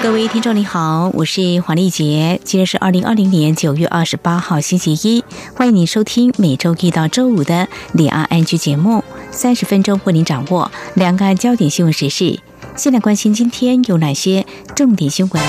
[0.00, 2.40] 各位听众，你好，我是黄丽杰。
[2.44, 5.24] 今天是二零二零年九月二十八号，星期一。
[5.56, 7.54] 欢迎您收听每周一到周五的
[7.94, 12.38] 《两岸安居》节目，三十分钟为您掌握两岸焦点新闻时事。
[12.76, 15.42] 先来关心今天有哪些重点新闻？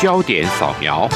[0.00, 1.08] 焦点扫描。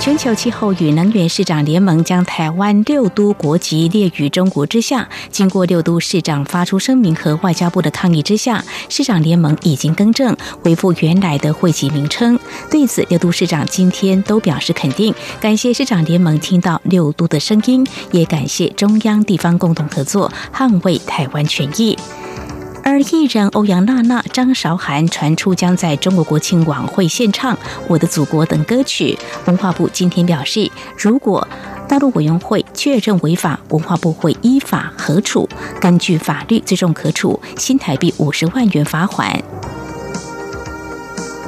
[0.00, 5.06] 全球气候与能源市长联盟将台湾六都国籍列于中国之下。
[5.30, 12.38] 经过六都市长发出声明和外交部的抗议之下，市长联盟已经更正，恢复原来的会籍名称。
[12.70, 21.98] 对此，六都市长今天都表示肯定，感谢市长联盟听到六都的声音，也感谢中央地方共同合作，捍卫台湾权益。
[22.88, 27.54] 而艺人欧阳娜娜、张韶涵传出将在中国国庆晚会献唱
[27.86, 29.16] 《我的祖国》等歌曲。
[29.44, 31.46] 文化部今天表示，如果
[31.86, 35.46] 大陆委员会确认违法，文化部会依法核处，
[35.78, 39.38] 根据法律最终可处新台币五十万元罚款。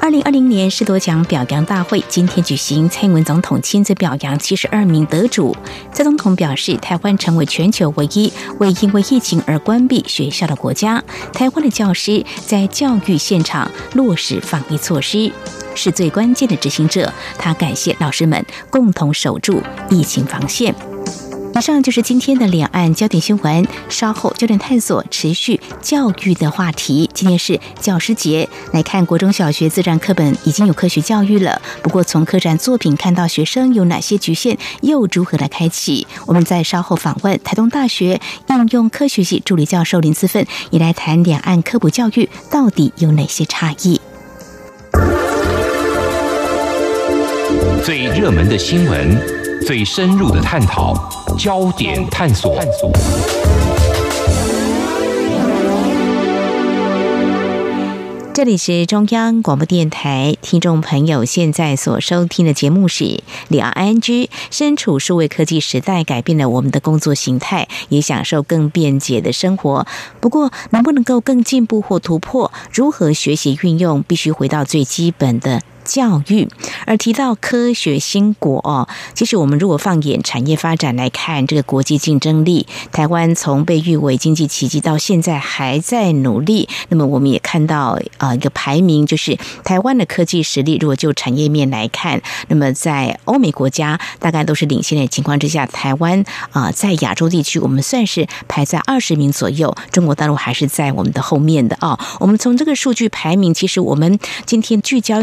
[0.02, 5.54] 二零二零年世多奖表扬大会今天举行，蔡英文总统亲自表扬七十二名得主。
[5.92, 11.04] 蔡总统表示，台湾成为全球唯一未因为疫情而关闭学校的国家。
[11.34, 15.30] 台湾的教师在教育现场落实防疫措施，
[15.74, 17.12] 是最关键的执行者。
[17.38, 20.74] 他感谢老师们共同守住疫情防线。
[21.61, 23.69] 以上就是今天的两岸焦点新闻。
[23.91, 27.11] 稍后焦点探索持续教育的话题。
[27.12, 31.61] 今天是教师节，来看国中小学自然课本已经有科学教育了。
[31.83, 36.06] 不过从科展作品看到学生有哪些局限，又如何来开启？
[36.26, 38.19] 我们在稍后访问台东大学
[38.49, 44.00] 应用科学系助理教授林思奋，也来谈两岸科普教育到底有哪些差异。
[47.84, 49.39] 最热门的新闻。
[49.66, 50.94] 最深入的探讨，
[51.38, 52.59] 焦点探索。
[58.32, 63.04] 这里是中央广播电台，听众朋友现在所收听的节目是
[63.49, 64.00] 《两岸 ING》。
[64.50, 69.87] 身处数位科技时代，改变了我们的工作形态，也享受更便捷的生活。
[70.20, 72.50] 不过，能不能够更进步或突破？
[72.72, 74.03] 如何学习运用？
[74.03, 75.60] 必须回到最基本的。
[75.90, 76.48] 教育，
[76.86, 86.68] 而提到科学兴国哦，其实我们如果放眼产业发展来看，这个国际竞争力，台湾从被誉为经济奇迹到现在还在努力。
[86.90, 101.98] 那么我们也看到啊，一个排名就是台湾的科技实力，如果就产业面来看，那么在欧美国家大概都是领先的情况之下，台湾啊在亚洲地区我们算是排在二十名左右，中国大陆还是在我们的后面的哦。
[102.20, 105.20] 我们从这个数据排名，其实我们今天聚焦。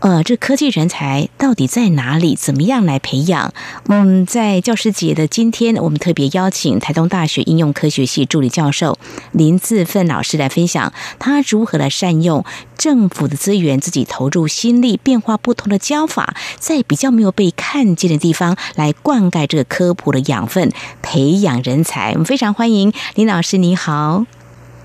[0.00, 2.36] 呃，这科技人才到底在哪里？
[2.36, 3.52] 怎么样来培养？
[3.88, 8.96] 嗯，在教师节的今天，我们特别邀请台东大学应用科学系助理教授
[9.32, 12.44] 林自奋老师来分享，他如何来善用
[12.76, 20.70] 政府的资源，自己投入心力，变化不同的教法，在比较没有被看见的地方来灌溉这个科普的养分，
[21.02, 22.12] 培养人才。
[22.12, 24.24] 我们非常欢迎林老师，你好。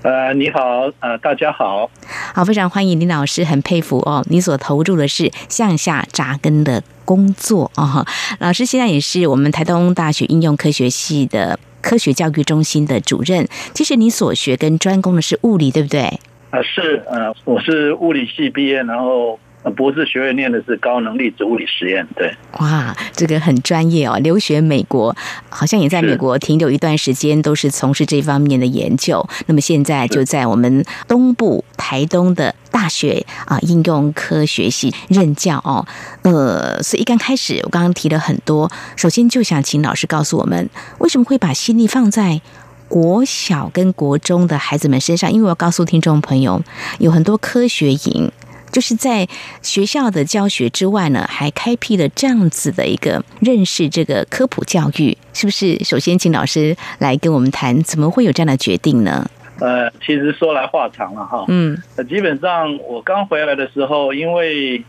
[0.02, 0.60] 呃，你好，
[1.00, 1.90] 呃，大家好，
[2.36, 8.04] 好，非常欢迎林老师，很佩服哦，你所投入的是向下扎根的工作哦。
[8.40, 13.46] 老师现在也是我们台东大学应用科学系的科学教育中心的主任。
[13.72, 16.18] 其实你所学跟专攻的是物理，对不对？
[16.50, 19.38] 呃，是，呃，我是物理系毕业，然后。
[19.70, 22.34] 博士学位念的是高能粒子物理实验，对。
[22.60, 24.18] 哇，这个很专业哦！
[24.18, 25.14] 留学美国，
[25.48, 29.26] 好像也在美国停留一段时间，都是从事这方面的研究。
[29.46, 35.86] 那么现在就在我们东部台东的大学啊，应用科学系任教哦。
[36.22, 40.68] 呃，所以一刚开始，我刚刚提了很多，首先就想请老师告诉我们，
[40.98, 42.42] 为什么会把心力放在
[42.88, 45.32] 国小跟国中的孩子们身上？
[45.32, 46.62] 因为我要告诉听众朋友，
[46.98, 48.30] 有很多科学营。
[48.74, 49.24] 就是在
[49.62, 55.78] 学校的教学之外呢，还开辟了这样子的一个认识这个科普教育，是不是？
[55.84, 59.30] 首先，请老师来跟我们谈，怎么会有这样的决定呢？
[59.60, 61.44] 呃，其实说来话长了哈。
[61.46, 61.78] 嗯，
[62.08, 64.82] 基本上我刚回来的时候，因为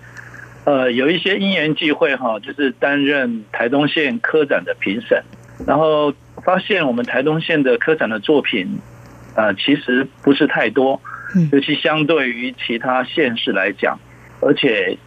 [0.63, 5.21] 呃有一些因缘际会哈，就是担任台东县科展的评审，
[5.67, 6.11] 然后
[6.43, 8.79] 发现我们台东县的科展的作品，
[9.35, 10.99] 呃，其实不是太多。
[11.51, 13.99] 尤其相对于其他县市来讲，
[14.41, 14.97] 而且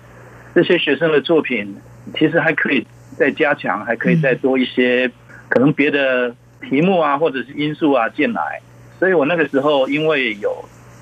[0.54, 1.76] 这些学生的作品
[2.14, 2.86] 其实还可以
[3.16, 5.10] 再加强，还可以再多一些
[5.48, 6.34] 可能别的
[6.68, 8.60] 题目啊，或者是因素啊进来。
[8.98, 10.52] 所以我那个时候因为有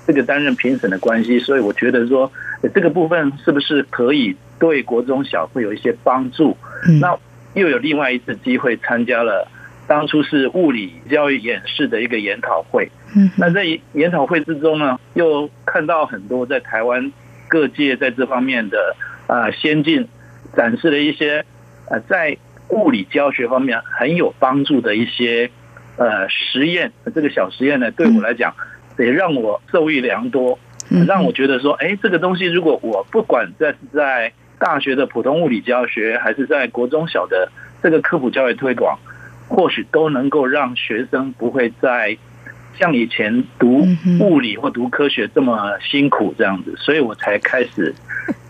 [0.05, 2.31] 这个担任评审的关系，所以我觉得说
[2.73, 6.55] 这个部分是不是可以对国中小会有一些帮助？
[7.01, 7.17] 那
[7.53, 9.47] 又有另外一次机会参加了。
[9.87, 13.63] 当初是物理教育演示的一个研讨会，嗯，那在
[13.93, 17.11] 研讨会之中呢，又看到很多在台湾
[17.47, 18.95] 各界在这方面的
[19.27, 20.07] 啊先进
[20.55, 21.45] 展示了一些
[21.89, 22.37] 呃在
[22.69, 25.49] 物理教学方面很有帮助的一些
[25.95, 28.53] 呃实验，这个小实验呢，对我来讲
[28.99, 30.59] 也让我受益良多，
[31.07, 37.49] 让我觉得说，哎，这个东西如果我不管在在大学的普通物理教学，还是在国中小的
[37.81, 38.99] 这个科普教育推广。
[39.49, 42.17] 或许都能够让学生不会再
[42.79, 43.87] 像以前读
[44.19, 47.95] 物理或读科学这么辛苦这样子，所以我才开始。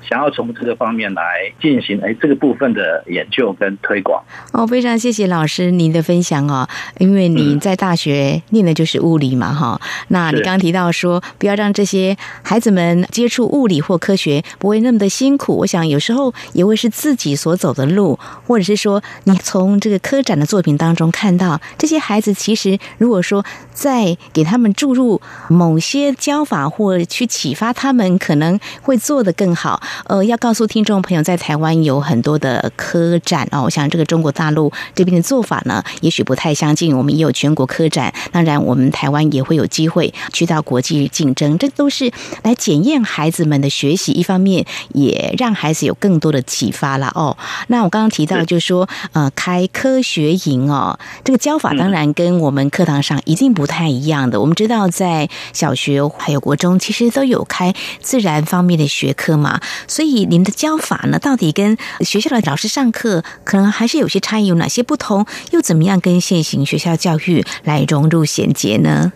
[0.10, 1.24] 想要从这个方面来
[1.62, 4.24] 进行哎这个部分的研究跟推广。
[4.54, 6.68] 哦，非常谢谢老师您的分享哦，
[7.00, 29.82] 因为你在大学念的就是物理嘛哈，那你刚刚提到说不要让这些孩子们接触物理或科学不会那么的辛苦，我想有时候也会是自己所走的路，或者是说你从这个科展的作品当中看到这些孩子其实如果说在给他们注入某些教法或去启发他们，可能会做得更好。
[30.06, 33.64] 呃，要告诉听众朋友，在台湾有很多的科展哦。
[33.64, 36.96] 我想这个中国大陆这边的做法呢，也许不太相近。
[36.96, 42.12] 我们也有全国科展，当然我们台湾也会有机会去到国际竞争，这都是
[42.44, 44.12] 来检验孩子们的学习。
[44.12, 47.38] 一方面也让孩子有更多的启发了哦。
[47.68, 54.40] 那我刚刚提到就是说，呃，开科学营哦，这个教法当然跟我们课堂上一定不太一样的。
[54.40, 59.60] 我们知道在小学还有国中，其实都有开自然方面的学科嘛。
[59.88, 65.26] 所以，您的教法呢，到底跟学校的老师上课可能还是有些差异，有哪些不同？
[65.52, 69.14] 又怎么样跟现行学校教育来融入衔接呢？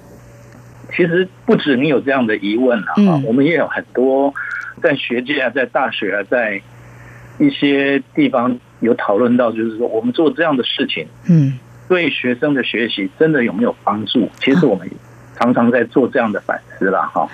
[0.96, 4.34] 其实不止你有这样的疑问啊，我们也有很多
[4.82, 6.62] 在学界啊，在大学啊，在
[7.38, 11.60] 一些地方有讨论到，就是说我们做这样的事情，嗯，
[11.90, 14.30] 对学生的学习真的有没有帮助？
[14.40, 14.90] 其实我们。
[15.40, 17.28] 常常在做这样的反思了哈，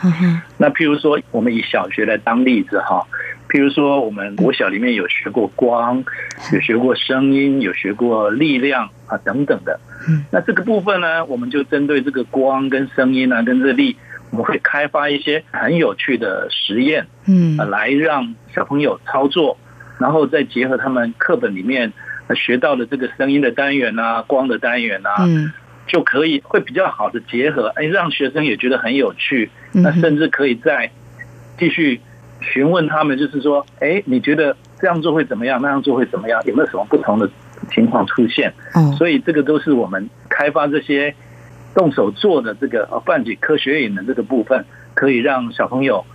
[0.58, 3.06] 那譬如说，我们以小学来当例子哈，
[3.58, 6.04] 譬如说，我们国小里面有学过光，
[6.54, 9.80] 有学过声音，有学过力量啊等等的。
[10.32, 13.98] 那这个部分呢，我们就针对这个光跟声音啊，跟这力，
[14.30, 19.58] 我们会开发一些很有趣的实验，嗯，来让小朋友操作，
[20.00, 21.92] 然后再结合他们课本里面
[22.36, 25.16] 学到的这个声音的单元啊，光的单元啊。
[25.22, 25.52] 嗯
[25.88, 29.50] 就可以会比较好的结合，哎，让学生也觉得很有趣。
[29.72, 30.92] 那甚至可以再
[31.58, 32.02] 继续
[32.42, 35.62] 询问他们，就是说，哎，你觉得这样做会怎么样？
[35.62, 36.42] 那样做会怎么样？
[36.46, 37.30] 有没有什么不同的
[37.72, 38.54] 情况出现？
[38.76, 41.14] 嗯，所以这个都是我们开发这些
[41.74, 46.06] 动手做的这个呃半解科学影的这个部分，可以让小朋友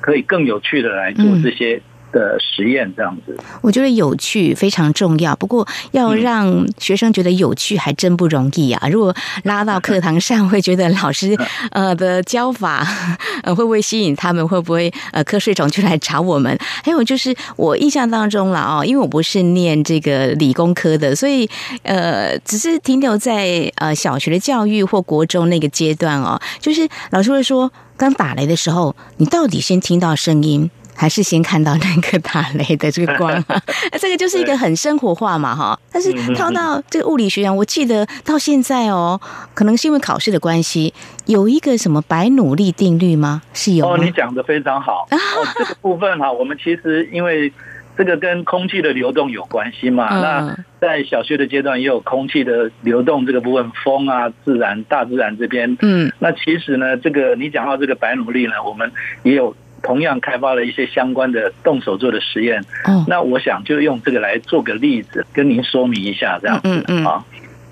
[0.00, 1.82] 可以更有趣的来做这些。
[2.12, 5.34] 的实验这样子，我觉得有趣非常重要。
[5.36, 8.88] 不过要让学生觉得有趣还真不容易啊！
[8.88, 9.14] 如果
[9.44, 11.36] 拉到课堂上，会觉得老师
[11.72, 12.86] 呃的教法
[13.42, 14.46] 呃会不会吸引他们？
[14.46, 16.56] 会不会呃瞌睡虫就来找我们？
[16.84, 21.48] 还有就是我印象当中了哦，因为我不是念这个理工科的，所以
[21.82, 26.40] 呃只是停留在呃小学的教育或国中那个阶段哦。
[26.60, 30.70] 就是老师会说，刚打雷的时候，你到底先听到声音？
[31.00, 33.32] 还是先看到那个打雷的这个光，
[33.98, 35.80] 这个就是一个很生活化嘛，哈。
[35.90, 39.18] 但是套到这个物理学上，我记得到现在哦，
[39.54, 40.92] 可能是因为考试的关系，
[41.24, 43.40] 有一个什么白努力定律吗？
[43.54, 45.08] 是有哦，你讲的非常好。
[45.10, 45.16] 哦，
[45.56, 47.50] 这个部分哈，我们其实因为
[47.96, 50.20] 这个跟空气的流动有关系嘛。
[50.20, 58.92] 那在小学的阶段也有空气的流动这个部分，风啊，自然大自然这边，嗯，那其实呢，这个你讲到这个白努力呢，我们
[59.22, 59.56] 也有。
[59.82, 62.62] 同样开发了一些相关的动手做的实验，
[63.06, 67.24] 那我想就用这个来做个例子，跟您说明一下这样子啊。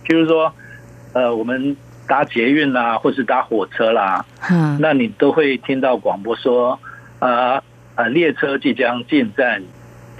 [0.08, 0.50] 就是说，
[1.12, 4.24] 呃，我们搭捷运啦，或是搭火车啦，
[4.80, 6.80] 那你都会听到广播说，
[7.18, 7.62] 啊
[7.94, 9.62] 啊，列车即将进站，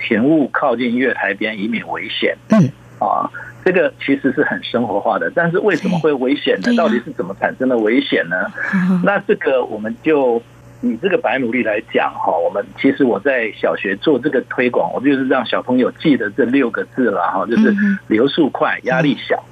[0.06, 2.36] 请勿靠近月台边，以免危险。
[2.50, 3.30] 嗯，啊，
[3.64, 6.76] 这个其实是很生活化的，但是为什么会危险呢？
[6.76, 8.36] 到底是怎么产生的危险呢？
[9.02, 10.42] 那这个我们就。
[10.80, 17.74] 以这个白努力来讲哈，我们其实我在小学做这个推广，我就是让小朋友记得这六个字了哈，就是
[18.06, 19.42] 流速快、压力小。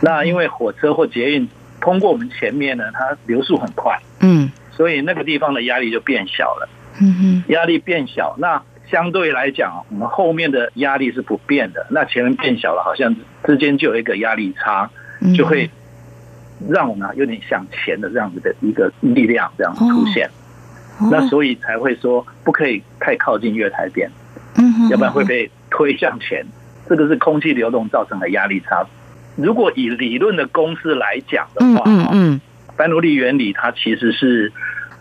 [0.00, 1.48] 那因为火车或捷运
[1.80, 6.68] 通过我们前面呢，它流速很快，嗯，所以那个地方的压力就变小了。
[7.00, 11.86] 嗯嗯，压力变小，那相对来讲，我们后面的压力是不变的。
[11.90, 13.14] 那前面变小了，好像
[13.44, 14.90] 之间就有一个压力差，
[15.36, 15.70] 就会
[16.68, 20.30] 让我们有点向前的这样子的一个力量这样出现。
[21.10, 24.10] 那所以才会说不可以太靠近月台边，
[24.56, 26.44] 嗯，要不然会被推向前。
[26.88, 28.84] 这个是空气流动造成的压力差。
[29.36, 32.40] 如果以理论的公式来讲的话，嗯嗯，
[32.76, 34.52] 班努利原理它其实是，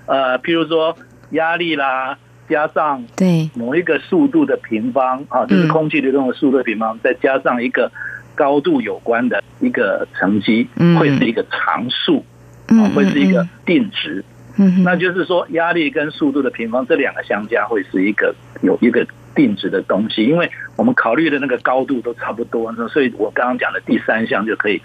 [0.06, 0.96] 呃，譬如说
[1.32, 2.18] 压力啦，
[2.48, 7.92] 加上对某一个速度的平方啊，就是空气流动的速度平方，再加上一个
[8.34, 10.68] 高度有关的一个乘积，
[10.98, 12.24] 会是一个常数，
[12.68, 14.24] 啊，会是一个定值。
[14.58, 24.82] 嗯，那就是说压力跟速度的平方这两个相加会是一个有一个定值的东西，因为我们考虑的那个高度都差不多，所以我刚刚讲的第三项就可以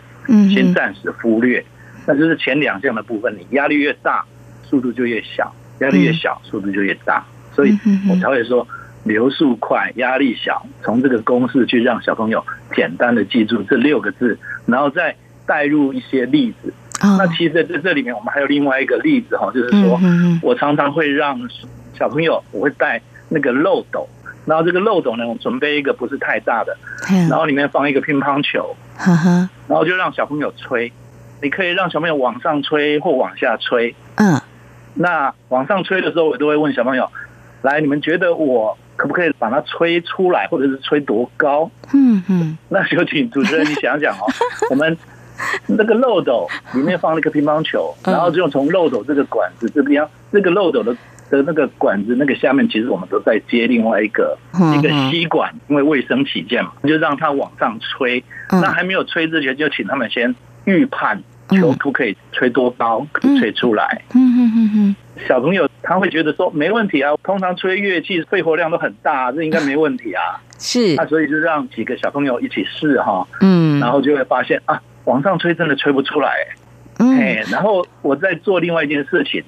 [0.54, 1.64] 先暂时忽略。
[2.06, 4.25] 那就是前两项的部分，你压力越大，
[4.62, 7.25] 速度就越小；压力越小，速度就越大。
[7.52, 7.76] 所以
[8.08, 8.66] 我才会说
[9.02, 10.64] 流速快，压力小。
[10.85, 12.44] 从这个公式去让小朋友
[12.76, 16.73] 简单的记住这六个字，然后再带入一些例子。
[17.03, 20.00] 那其实在这里面，我们还有另外一个例子哈，就是说
[20.43, 21.38] 我常常会让
[21.93, 24.09] 小朋友，我会带那个漏斗，
[24.47, 26.76] 然后这个漏斗呢，我准备一个不是太大的，
[27.29, 28.75] 然后里面放一个乒乓球，
[29.69, 30.91] 然后就让小朋友吹，
[31.43, 34.41] 你可以让小朋友往上吹或往下吹，嗯，
[34.95, 37.11] 那往上吹的时候，我都会问小朋友，
[37.62, 41.71] 来，你们觉得我可不可以把它吹出来，或者是吹多高？
[41.93, 44.25] 嗯嗯，那就请主持人你想想哦，
[44.71, 44.97] 我们。
[45.66, 50.95] 那个漏斗里面放了一个乒乓球，然后就从漏斗这个管子这边，这个漏斗的
[51.31, 54.38] 的那个管子那个下面，其实我们都在接另外一个
[54.76, 58.23] 一个吸管，因为卫生起见嘛，就让它往上吹。
[58.50, 64.02] 那还没有吹之前，就请他们先预判球不可以吹多高，可以吹出来。
[64.14, 64.97] 嗯嗯嗯嗯。
[65.26, 70.38] 小朋友他会觉得说没问题啊，通常吹乐器肺活量都很大，这应该没问题啊。
[70.59, 70.95] 是。
[70.95, 73.26] 那所以就让几个小朋友一起试哈。
[73.40, 73.81] 嗯。
[73.81, 74.81] 然后就会发现啊。
[75.06, 76.30] 往上吹真的吹不出来，
[76.98, 79.42] 哎，然后我在做另外一件事情，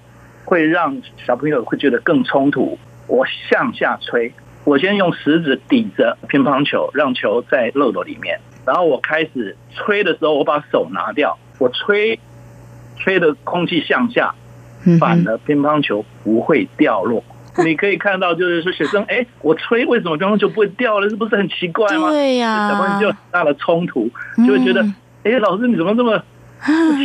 [0.45, 2.79] 会让小朋友会觉得更冲突。
[3.09, 4.33] 我向下吹，
[4.65, 12.21] 我先用食指抵着乒乓球，让球在漏斗里面，然后我开始吹的时候，我把手拿掉，我吹
[12.97, 14.35] 吹的空气向下，
[15.01, 17.25] 反而乒乓球不会掉落。
[17.65, 21.09] 你可以看到，就是说学生， 哎，我吹为什么乒乓球不会掉了？
[21.09, 22.11] 这不是很奇怪吗？
[22.11, 24.09] 对呀，小朋友就很大的冲突，
[24.47, 24.87] 就会觉得。
[25.29, 26.23] 哎，老师，你怎么这么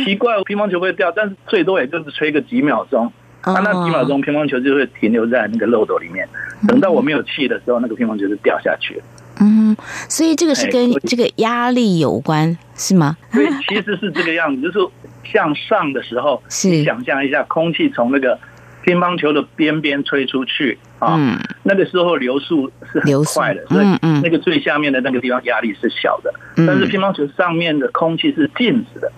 [0.04, 0.42] 奇怪？
[0.44, 3.12] 乒乓球会掉，但是最多也就是吹个几秒钟，
[3.42, 6.26] 啊那几秒钟乒乓球就会停留在那个漏斗里面。
[6.66, 9.04] 等到我没有气的时候，那个乒乓球就掉下去了。
[9.40, 9.76] 嗯，
[10.08, 13.16] 所以这个是跟这个压力有关，是吗？
[13.32, 14.78] 对，其实是这个样子，就是
[15.24, 18.38] 向上的时候，是想象一下空气从那个。
[18.84, 21.18] 乒乓球的边边吹出去啊，
[21.62, 23.86] 那个时候流速是很快的，所以
[24.22, 26.32] 那个最下面的那个地方压力是小的。
[26.54, 29.10] 但是乒乓球上面的空气是静止的，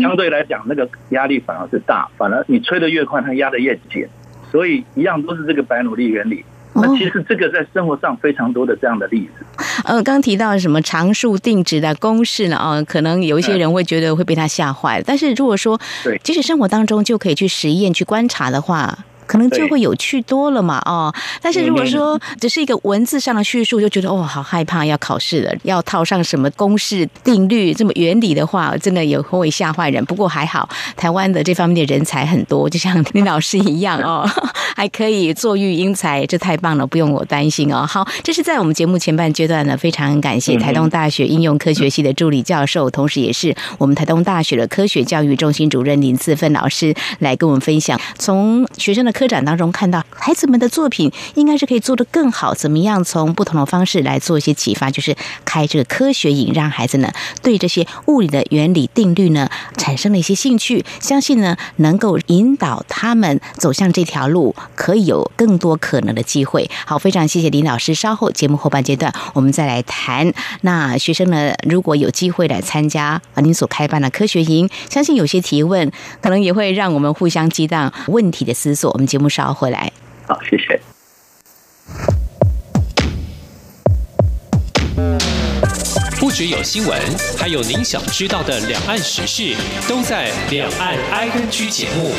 [0.00, 4.06] 相对来讲那个压力反而是大，反而你吹得越快，它压得越紧。
[4.50, 6.44] 所以一样都是这个白努力原理。
[6.74, 9.44] 那其实这个在生活上非常多的这样的例子。
[9.84, 12.56] 呃，刚提到什么常数定值的公式呢？
[12.56, 18.98] 啊，可能有一些人会觉得会被他吓坏但是如果说，对，即使生活当中就可以去实验、去观察的话。
[19.26, 30.04] 可能就会有趣多了嘛，哦，但是如果说只是一个文字上的叙述，就觉得哦，好害怕要考试了，要套上什么公式、定律这么原理的话，真的也会吓坏人。
[30.04, 34.28] 不过还好，台湾的这方面的人才很多，就像林老师一样哦，
[34.76, 37.86] 还可以做育英才，这太棒了，不用我担心哦。
[37.86, 49.13] 好，这是在我们节目前半阶段呢，非常感谢台东大学应用科学系的助理教授，同时也是我们台东大学的科学教育中心主任林自芬老师来跟我们分享，从学生的。
[49.14, 52.52] 科展当中看到孩子们的作品，应该是可以做得更好。
[52.52, 54.90] 怎么样从不同的方式来做一些启发？
[54.90, 60.84] 就是开这个科学营，让孩子呢对这些物理的原理定律呢产生了一些兴趣。
[61.00, 66.68] 相信呢能够引导他们走向这条路，可以有更多可能的机会。
[66.84, 67.94] 好，非常谢谢林老师。
[67.94, 70.32] 稍后节目后半阶段，我们再来谈。
[70.62, 75.88] 那学生呢，如果有机会来参加啊您所开办的科学营，相信有些提问
[76.20, 78.92] 可能也会让我们互相激荡问题的思索。
[79.06, 79.92] 节目稍后回来。
[80.26, 80.80] 好，谢谢。
[86.18, 86.98] 不只有新闻，
[87.38, 89.54] 还有您想知道的两岸时事，
[89.86, 92.12] 都在《两岸 I N G》节目。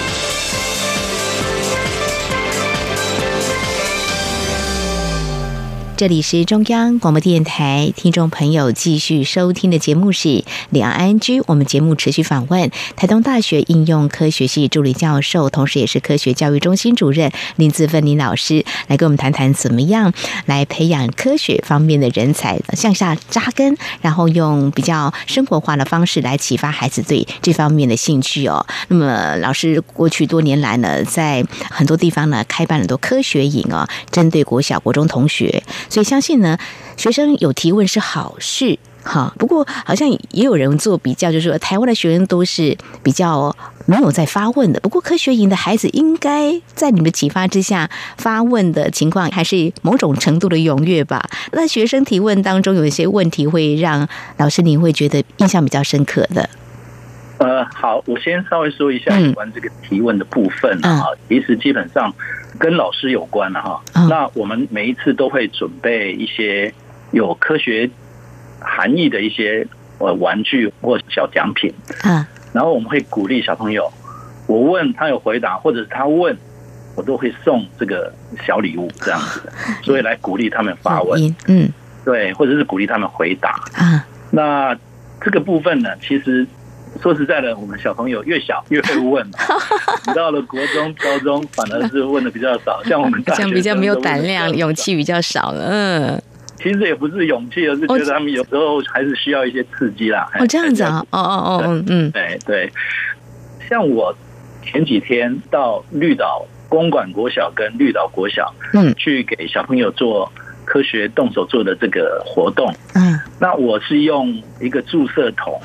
[5.97, 11.41] 这里是中央广播电台，听众朋友继续收听的节目是两岸安居。
[11.47, 20.11] 我们节目持续访问台东大学应用科学系助理教授，同时也是科学教育中心主任林自芬林老师，来跟我们谈谈怎么样
[20.45, 28.65] 来培养科学方面的人才，向下扎根，然后用比较生活化的方式来启发孩子对这方面的兴趣哦。
[28.89, 35.63] 那么，老师过去多年来呢，在很多地方呢开办很多科学营哦，针对国小、国中同学。
[35.89, 36.57] 所以相信呢，
[36.97, 39.33] 学生有提问是好事，哈。
[39.37, 44.79] 不过好像也有人做比较，就是说台湾的学生都是比较没有在发问的。
[44.79, 51.29] 不过科学营的孩子应该在你们启发之下发问的情况，还是某种程度的踊跃吧？
[51.51, 56.49] 那学生提问当中有一些问题会让老师您会觉得印象比较深刻的。
[57.37, 61.05] 呃，好，我先稍微说一下有关这个提问的部分啊。
[61.27, 62.13] 其实基本上。
[62.57, 66.73] 跟老师有关了哈，那我们每一次都会准备一些
[67.11, 67.89] 有科学
[68.61, 71.73] 含义的一些呃玩具或小奖品，
[72.05, 73.91] 嗯，然后我们会鼓励小朋友，
[74.47, 76.33] 我问他有回答，或者是他问
[76.95, 78.09] 我都会送这个
[78.47, 79.51] 小礼物这样子，
[79.83, 81.69] 所以来鼓励他们发问，嗯，
[82.05, 84.73] 对，或者是鼓励他们回答，啊，那
[85.19, 86.47] 这个部分呢，其实。
[87.01, 89.25] 说实在的，我们小朋友越小越会问，
[90.15, 92.81] 到了国中、高中反而是问的比较少。
[92.83, 95.67] 像我们大学比较没有胆量，勇气比较少了。
[95.69, 96.21] 嗯，
[96.57, 100.27] 其实也不是勇气，而是觉得他们有时候还是需要一些刺激啦。
[100.39, 102.71] 哦，这样子啊，哦哦哦，嗯，对对。
[103.69, 104.15] 像我
[104.63, 110.31] 前几天到绿岛公馆国小跟绿岛国小，嗯，去给小朋友做
[110.63, 112.73] 科学动手做的这个活动。
[112.93, 115.59] 嗯，那我是用一个注射筒。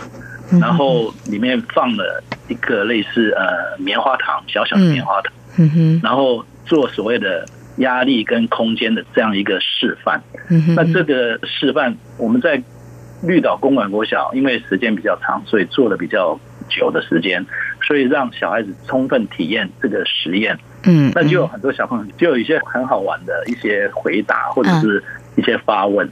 [0.59, 10.23] 然后里面放了一个类似呃棉花糖，小小的棉花糖，嗯哼，然后做所谓的压力跟空间的这样一个示范。
[10.75, 12.61] 那这个示范我们在
[13.23, 16.39] 绿岛公馆国小，因为时间比较长，所以做了比较
[16.69, 17.45] 久的时间，
[17.83, 20.59] 所以让小孩子充分体验这个实验。
[20.85, 25.03] 嗯，那就有很多小朋友就有一些很好玩的一些回答，或者是
[25.37, 26.09] 一些发问。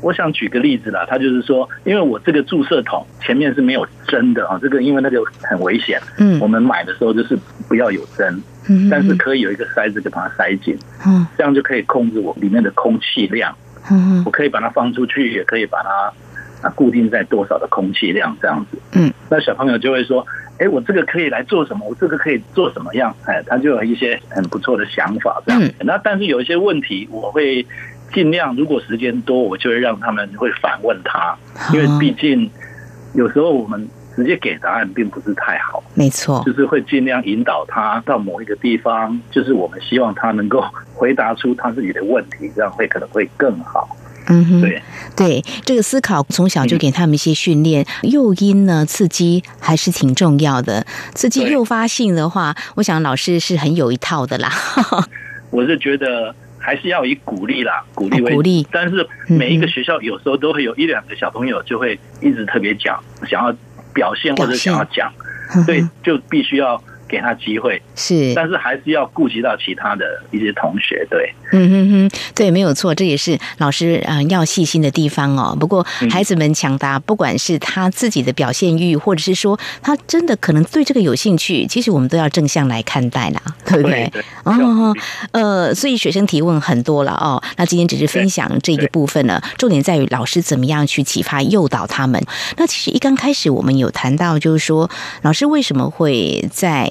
[0.00, 13.52] 我想举个例子啦，他就是说，因为我这个注射筒前面是没有针的啊，这个因为那个很危险，嗯，我们买的时候就是不要有针，嗯，但是可以有一个塞子，就把它塞紧，嗯，这样就可以控制我里面的空气量，
[13.90, 20.24] 嗯，我可以把它放出去，也可以把它啊固定在多少的空气量这样子，嗯，那小朋友就会说，
[20.58, 21.84] 哎，我这个可以来做什么？
[21.88, 23.12] 我这个可以做什么样？
[23.24, 27.66] 哎，他就有一些很不错的想法这样，那但是有一些问题我会。
[28.12, 31.36] 尽量，如果时间多，我就会让他们会反问他，
[31.72, 32.50] 因为毕竟
[33.14, 35.82] 有时候我们直接给答案并不是太好。
[35.94, 43.96] 没错，就是会尽量引导他到某一个地方，就是我们希望他能够回答出他自己的问题，这样会可能会更好。
[44.30, 44.82] 嗯哼，对
[45.16, 50.86] 对，这个思考从小就给他们一些训练，诱因呢，刺激还是挺重要的。
[51.14, 54.50] 刺激诱发性的话，我想老师是很有一套的啦。
[55.50, 56.34] 我是觉得。
[56.68, 58.66] 还是要以鼓励啦，鼓励为鼓励。
[58.70, 63.56] 但是每一个学校有时候都会有一两个小朋友就会一直特别讲，想要
[63.94, 65.10] 表现或者想要讲，
[65.64, 66.78] 所以就必须要。
[67.08, 75.56] 给他机会是，但是还是要顾及到其他的一些同学，对，嗯哼哼，对，没有错，这也是老师啊要细心的地方哦。
[75.58, 84.10] 不过孩子们强大，不管是他自己的表现欲，或者是说他真的可能对这个有兴趣，其实我们都要正向来看待啦， 对不对？
[84.44, 84.94] 哦，
[85.32, 87.42] 呃，所以学生提问很多了哦。
[87.56, 92.22] 那今天只是分享这个部分呢，重点在于老师怎么样去启发诱导他们。
[92.56, 94.90] 那其实一刚开始我们有谈到，就是说
[95.22, 96.88] 老师为什么会在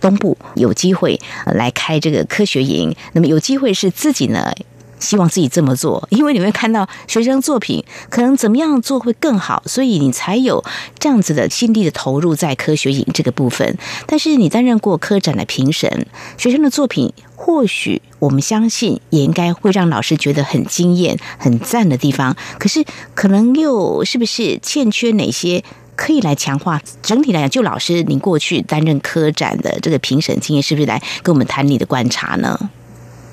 [0.00, 4.52] 东部有机会来开这个科学营，那么有机会是自己呢，
[5.00, 10.64] 希望自己这么做，因为你会看到学生作品可能怎么样做会更好，所以你才有
[10.98, 13.76] 这样子的心力的投入在科学营这个部分。
[14.06, 25.62] 但是你担任过科展的评审，学生的作品或许我们相信也应该会让老师觉得很惊艳、很赞的地方，可是可能又是不是欠缺哪些？
[25.96, 32.58] 可以来强化整体来讲，就老师您过去担任科展的这个评审经验，是不是来跟我们谈你的观察呢？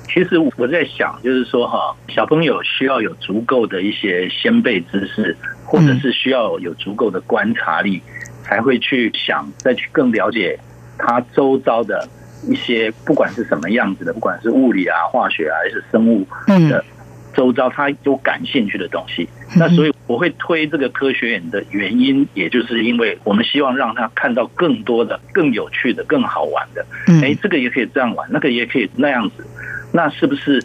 [0.06, 8.02] 其实我在想，就是说哈，小朋友需要有足够的一些先辈知识，或者是需要有足够的观察力，
[8.44, 10.58] 才会去想再去更了解
[10.98, 12.06] 他周遭的
[12.46, 16.26] 一些，不管是什么样子的，不管是物理啊、化学啊，还是生物
[16.68, 16.84] 的。
[17.34, 26.84] 周遭他有感兴趣的东西，那所以我会推这个科学院的原因，也就是因为我们希望让他看到更多的、更有趣的、更好玩的。
[27.22, 29.46] 哎，这个也可以这样玩，那个也可以那样子。
[29.92, 30.62] 那是不是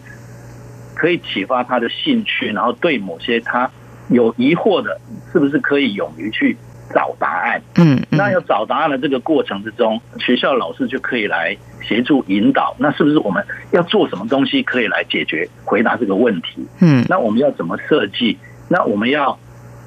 [0.95, 3.69] 可以启发他的兴趣，然后对某些他
[4.09, 4.99] 有疑惑的，
[5.31, 6.55] 是不是可以勇于去
[6.93, 7.61] 找答案？
[7.75, 11.55] 嗯，那要找答案的这个过程之中，学校老师就可以来
[11.87, 12.75] 协助引导。
[12.79, 16.65] 那是不是我们要做什么东西可以来解决回答这个问题？
[16.81, 18.37] 嗯，那我们要怎么设计？
[18.69, 19.37] 那我们要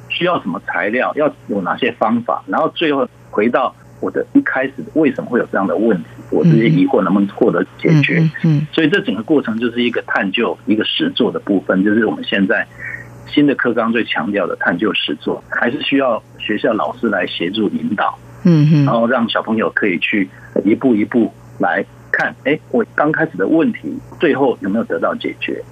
[0.08, 1.12] 需要什么材料？
[1.16, 2.42] 要有哪些方法？
[2.46, 6.04] 然后最后回到我的一开始为什么会有这样的问题？
[6.30, 8.22] 我这些疑惑能不能获得解决？
[8.44, 12.66] 嗯，所以这整个过程就是一个探究、一个实做的部分，就是我们现在
[13.26, 20.28] 新的课纲最强调的探究实作，还是需要学校老师来协助引导，嗯然后让小朋友可以去
[20.64, 23.80] 一步一步来看，哎，我刚开始的问题
[24.18, 25.62] 最后有没有得到解决？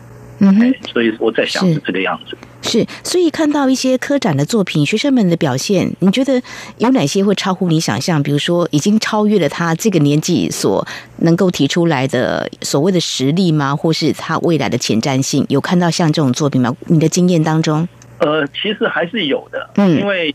[0.41, 2.39] 嗯哼，所以我在想是这个样子。
[2.63, 6.41] 是，所以看到一些科展的作品，学生们的表现，你觉得
[6.77, 8.23] 有哪些会超乎你想象？
[8.23, 13.75] 比如说，已经超越了他这个年纪所能够提出来的所谓的实力吗？
[13.75, 15.45] 或是他未来的前瞻性？
[15.49, 16.73] 有看到像这种作品吗？
[16.87, 17.89] 你的经验当中？
[18.19, 20.33] 呃，其实还是有的，嗯，因为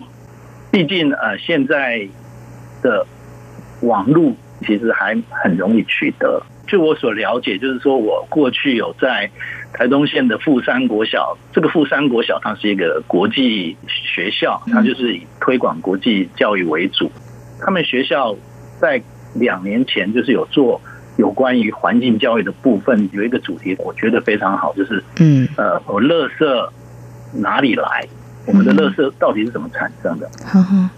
[0.70, 2.06] 毕竟呃现在
[2.82, 3.06] 的
[3.82, 6.42] 网络其实还很容易取得。
[6.66, 9.30] 据我所了解，就是说我过去有在
[9.74, 17.12] 台东县的富山国小，这个富山国小它是一个国际学校，它就是以推广国际教育为主。
[17.60, 18.36] 他们学校
[18.80, 19.02] 在
[19.36, 20.80] 两年前就是有做
[21.18, 26.70] 有关于环境教育的部分，有一个主题，我觉得非常好，就是嗯呃，我垃圾
[27.34, 28.08] 哪里来？
[28.46, 30.30] 我们的垃圾到底是怎么产生的？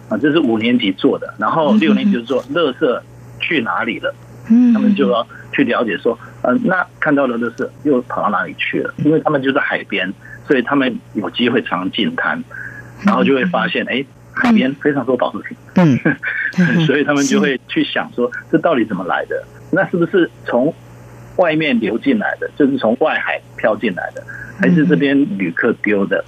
[0.09, 3.01] 啊，这是五年级做的，然后六年级就是说垃圾
[3.45, 4.13] 去哪里了？
[4.49, 8.93] 嗯，他们就要去了解说，呃，那看到的垃圾又跑到哪里去了？
[8.97, 10.11] 因为他们就在海边，
[10.47, 12.43] 所以他们有机会常进滩，
[13.05, 14.03] 然后就会发现，哎，
[14.33, 19.43] 海边非常多保护瓶， 嗯，所以他们就会去想说，这到底怎么来的？
[19.71, 20.73] 那是不是从
[21.37, 24.23] 外面流进来的，就是从外海飘进来的，
[24.59, 26.23] 还是这边旅客丢的？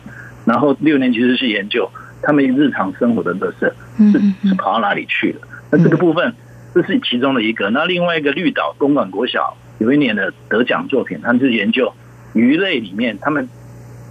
[0.45, 1.89] 然后六年级就去研究
[2.21, 3.71] 他们日常生活的垃圾
[4.11, 5.47] 是是跑到哪里去了？
[5.69, 6.33] 那这个部分
[6.77, 7.71] 这是其中的一个。
[7.71, 11.91] 那另外一个绿岛公馆国小有一年的得奖作品，他们是研究
[12.33, 13.49] 鱼类里面，他们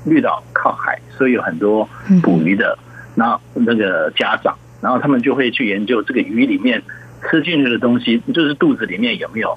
[0.04, 1.88] 绿岛靠海，所以有很多
[2.24, 2.76] 捕鱼的，
[3.14, 6.82] 那那个家长，然后他们就会去研究这个鱼里面
[7.30, 9.56] 吃进去的东西，就是肚子里面有没有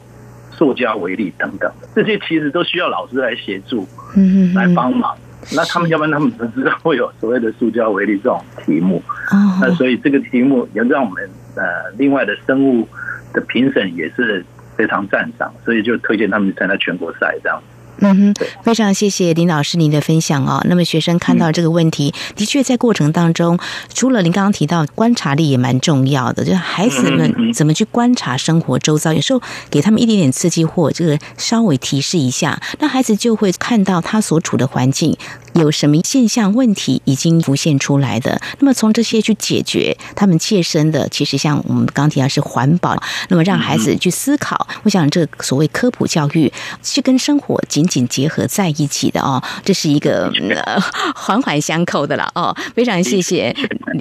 [0.52, 5.18] 塑胶微粒等等的，这些其实都需要老师来协助，嗯来帮忙。
[5.56, 11.64] 那他们要不然他们不知道会有所谓的塑胶为例这种题目，哦，那所以这个题目也让我们呃
[11.98, 12.88] 另外的生物
[13.34, 17.62] 的评审也是非常赞赏，所以就推荐他们参加全国赛这样。
[18.02, 20.62] 嗯哼，非常谢谢林老师您的分享哦。
[20.68, 23.60] 那么学生看到这个问题，的确在过程当中，
[23.94, 35.18] 除了您刚刚提到观察力也蛮重要的，就是孩子们怎么去观察生活周遭，有时候给他们一点点刺激或这个稍微提示一下，那孩子就会看到他所处的环境
[35.54, 38.40] 有什么现象问题已经浮现出来的。
[38.60, 46.52] 那么从这些去解决他们切身的，其实像我们刚提到是环保，那么让孩子去思考，我想这所谓科普教育
[46.84, 50.80] 是跟生活紧紧结合在一起的哦，这是一个、呃、
[51.16, 52.56] 环环相扣的了哦。
[52.76, 53.56] 非常谢谢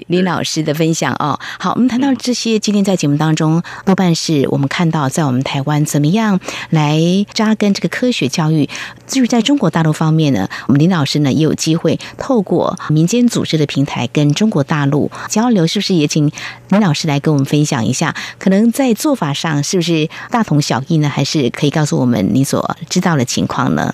[0.09, 1.39] 林老师的分享哦。
[1.59, 6.39] 好，我们谈到这些，今天在节目当中多半是我们看到在我们台湾怎么样
[6.71, 7.01] 来
[7.33, 8.69] 扎根这个科学教育。
[9.07, 16.31] 至于在中国大陆方面呢，我们林老师呢也有机会透过民间组织的平台跟中国大陆交流，是不是也请
[16.71, 18.15] 林老师来跟我们分享一下？
[18.39, 21.09] 可能在做法上是不是大同小异呢？
[21.09, 23.93] 还是可以告诉我们你所知道的情况呢？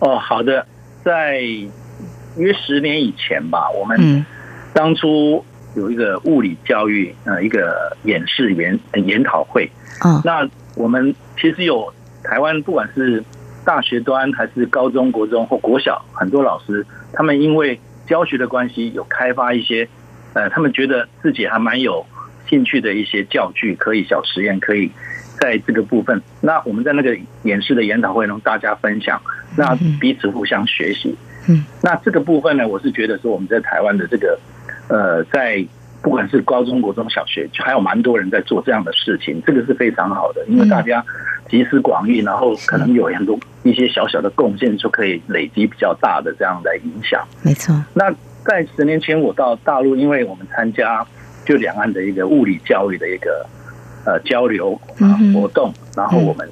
[0.00, 0.66] 哦，好的，
[1.04, 1.40] 在
[2.36, 4.24] 约十年以前吧，我们嗯
[4.72, 5.44] 当初
[5.76, 9.70] 有一个物理教育呃一个演示研研讨会，
[10.04, 11.92] 嗯那我们其实有
[12.24, 13.22] 台湾不管是
[13.64, 19.88] 大学端还是高中国中或国小，很多老师他们因为教学的关系，有开发一些
[20.34, 22.04] 呃，他们觉得自己还蛮有
[22.48, 24.90] 兴趣的一些教具，可以小实验，可以
[25.40, 26.20] 在这个部分。
[26.40, 29.20] 那我们在那个演示的研讨会中，大家分享，
[29.56, 31.16] 那彼此互相学习。
[31.48, 34.38] 嗯，那这个部分呢，我是觉得说我们在台湾的这个
[34.88, 35.64] 呃，在
[36.04, 41.02] 不管是高中国中小学，还有蛮多人在做这样的事情，这个是非常好的，因为大家
[41.48, 47.26] 集思广益，然后可能有很多一些小小的贡献，就可以累积比较大的这样的影响。
[47.42, 48.14] 没错，那
[48.44, 51.06] 在十年前我到大陆，因为我们参加
[51.46, 53.46] 就两岸的一个物理教育的一个
[54.04, 56.46] 呃交流啊活动，然后我们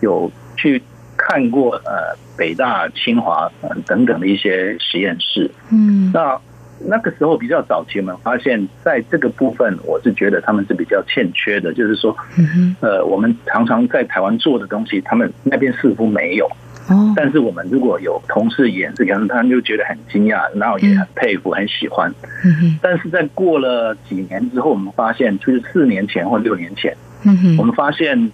[0.00, 0.82] 有去
[1.16, 5.48] 看过呃北大、清华呃等等的一些实验室。
[5.70, 6.36] 嗯，那
[6.80, 16.46] 那个时候比较早期，我们发现在这个部分，我是觉得他们是比较欠缺的，就是说，嗯呃，我们常常在台湾做的东西，他们那边似乎没有。
[16.88, 22.10] 哦，但是我们如果有同事演这个，他们就觉得很惊讶，然后也很佩服，很喜欢。
[22.80, 28.30] 但是在过了几年之后，我们发现，就是四年前或六年前，嗯哼，我们发现，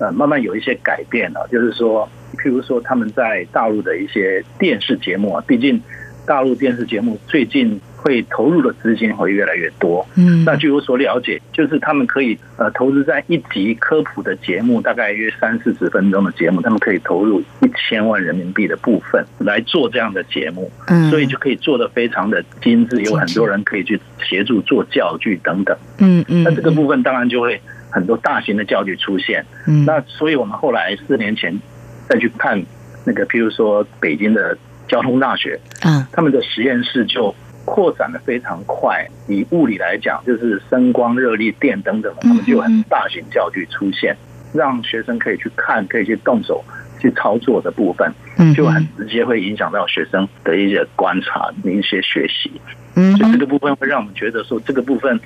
[0.00, 5.80] 呃，慢慢有一些改变了，就是说，譬如说他们在大陆的一些电视节目啊，毕竟
[6.26, 7.80] 大陆电视节目最近。
[8.04, 27.58] 会投入的资金会越来越多，嗯，那据我所了解，就是他们可以呃投资在一集科普的节目，大概约三四十分钟的节目，他们可以投入一千万人民币的部分来做这样的节目，嗯，所以就可以做的非常的精致，有很多人可以去协助做教具等等，嗯嗯，那这个部分当然就会
[27.88, 31.58] 很多大型的教具出现，嗯，那所以我们后来四年前
[32.06, 32.62] 再去看
[33.06, 34.54] 那个，譬如说北京的
[34.88, 37.34] 交通大学，嗯，他们的实验室就。
[37.66, 44.14] 扩展的非常快，以物理来讲，就是声光热力电等等，他们就有很大型教具出现，
[44.52, 46.62] 让学生可以去看，可以去动手
[47.00, 48.12] 去操作的部分，
[48.54, 52.52] 就很直接会影响到学生的一些观察、一些学习。
[52.96, 55.18] 嗯，所以这个部分会让我们觉得说，这个部分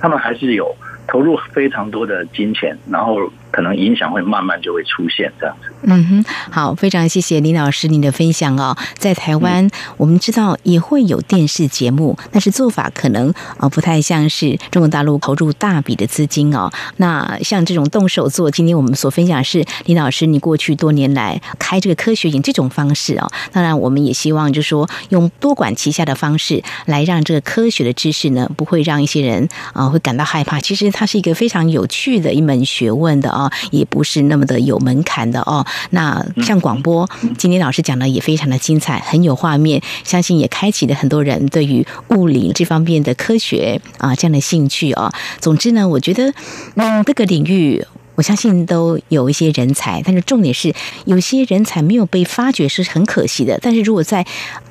[0.00, 0.74] 他们还是有
[1.06, 3.30] 投入非常多的金钱，然后。
[3.54, 5.70] 可能影响会慢慢就会出现这样子。
[5.82, 8.76] 嗯哼，好，非常谢谢林老师您的分享哦。
[8.98, 16.68] 在台湾，我们知道也会有电视节目，但是做法可能啊不太像是中国大陆投入大笔的资金哦。
[16.96, 23.30] 那像这种动手做，今天我们所分享是林老师你过去多年来开这个科学营这种方式哦。
[23.52, 30.58] 当然，我们也希望就是说用多管齐下的方式来让这个科学的知识呢，不会让一些人啊会感到害怕。
[30.58, 33.52] 其实它是一个非常有趣的一门学问的哦啊。
[33.70, 35.64] 也不是那么的有门槛的哦。
[35.90, 45.12] 那像广播，今天老师讲的也非常的精彩，很有画面，相信也开启了很多人对于物理这方面的科学啊这样的兴趣哦。
[45.40, 46.32] 总之呢，我觉得
[46.76, 53.58] 嗯，这个领域我相信都有一些人才，但是重点是有些人才没有被发掘是很可惜的。
[53.60, 54.26] 但是如果在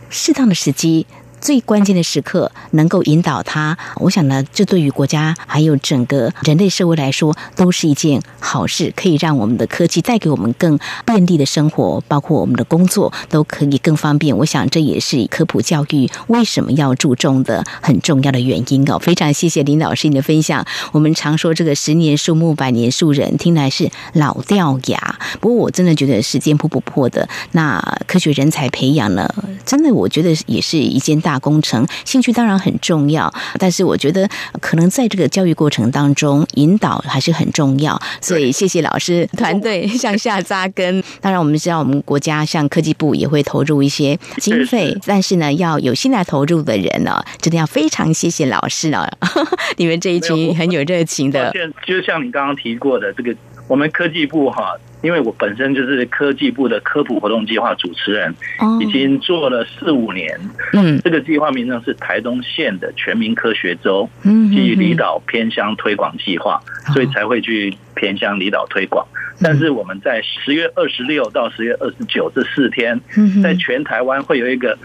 [0.10, 1.06] 适当的时机。
[1.44, 14.38] 最关键的时刻能够引导他，我想呢，这对于国家还有整个人类社会来说都是一件好事，可以让我们的科技带给我们更便利的生活，包括我们的工作都可以更方便。
[14.38, 18.98] 我想这也是科普教育为什么要注重的很重要的原因哦。
[18.98, 20.66] 非常谢谢林老师你的分享。
[20.94, 27.28] 我们常说这个十年树木，百年树人，听来是老掉牙，不过我真的觉得时间扑不破的。
[27.52, 29.30] 那科学人才培养呢，
[29.66, 31.33] 真的我觉得也是一件大。
[31.40, 34.28] 工程兴趣当然很重要，但是我觉得
[34.62, 38.00] 可能在这个教育过程当中，引导还是很重要。
[38.22, 41.04] 所以谢谢老师团队向下扎根。
[41.22, 49.10] 当然，我们知道我们国家像科技部也会投入一些经费，但是呢，要有心来投入的人呢，真的要非常谢谢老师了。
[49.78, 51.52] 你们这一群很有热情的，
[51.86, 53.36] 就像你刚刚提过的这个，
[53.74, 54.78] 我们科技部哈。
[55.02, 58.34] 因为我本身就是科技部的科普活动计划主持人，
[58.80, 60.40] 已经做了四五年。
[60.72, 66.62] 嗯，这个计划名称是台东县的全民科学周，及离岛偏乡推广计划，
[66.94, 69.06] 所以才会去偏乡离岛推广。
[69.42, 72.98] 但是我们在十月二十六到十月二十九这四天，
[73.44, 74.78] 在全台湾会有一个。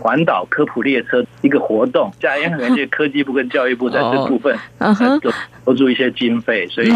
[0.00, 4.56] 环岛科普列车一个活动，加也很感谢科技部跟教育部在这部分
[5.20, 5.30] 都
[5.64, 6.90] 投注一些经费，所以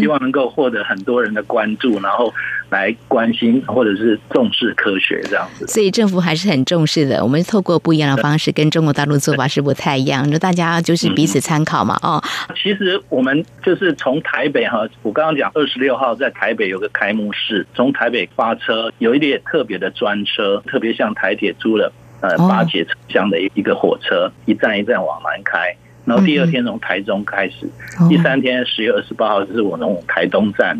[0.00, 2.32] 希望能够获得很多人的关注，然后
[2.68, 5.66] 来关心或者是重视科学这样子。
[5.66, 7.22] 所以政府还是很重视的。
[7.22, 11.98] 我们透过不一样的方式，跟中国大陆做法是不太一样，那大家就是彼此参考嘛。
[12.02, 12.22] 哦，
[12.54, 21.90] 其实我们就是从台北哈，我刚刚讲二十六号在台北有个开幕式，从台北发车，有一列特别的专车，特别像台铁租了。
[22.20, 25.74] 呃，八节车厢的一一个火车，一站一站往南开。
[26.06, 27.68] 然后第二天从台中开始，
[28.08, 30.76] 第三天十月二十八号就是我从台东站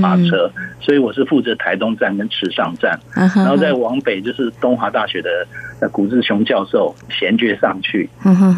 [0.00, 2.98] 发车，所以我是负责台东站跟池上站。
[3.14, 8.08] 然后再往北就是东华大学的古志雄教授衔接上去。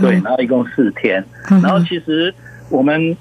[0.03, 1.25] 对，然后一共四天。
[1.49, 2.35] 然后其实
[2.69, 3.17] 我们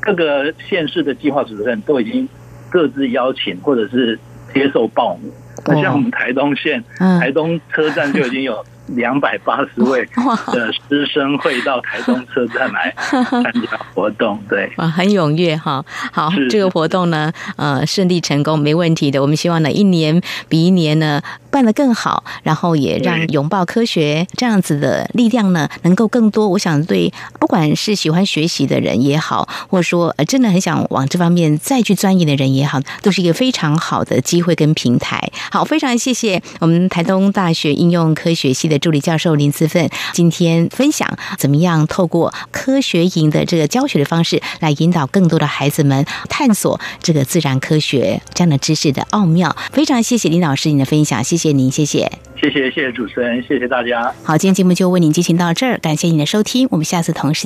[0.00, 2.28] 各个县市的计划主任都已经
[2.68, 4.18] 各自邀请或者是
[4.52, 5.32] 接受报名。
[5.66, 8.64] 那像我们台东县，台东车站就已经有。
[8.88, 10.04] 两百八十位
[10.52, 15.84] 的师生会到台东车站来 参加活动，对，啊，很踊跃哈。
[16.10, 19.22] 好，这个活动呢，呃，顺利成功，没问题的。
[19.22, 26.48] 我们希望呢，一年比一年呢办得更好，然后也让拥抱科学这样子的力量呢，能够更多。
[26.48, 35.30] 我想，对不管是喜欢学习的人也好，或者说呃真的很想往这方面再去钻研的人也好，都是一个非常好的机会跟平台。
[35.52, 38.71] 好，非常谢谢我们台东大学应用科学系。
[38.72, 49.54] 的助理教授林思奋今天分享怎么样透过科学营的这个教学的方式来引导更多的孩子们探索这个自然科学这样的知识的奥妙。
[49.72, 54.12] 非常谢谢林老师您的分享，谢谢您，谢谢，谢谢谢谢主持人，谢谢大家。
[54.22, 57.40] 好，今天节目就为您进行到这儿，感谢您的收听，我们下次同时。